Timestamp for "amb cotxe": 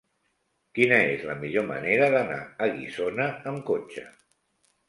3.53-4.09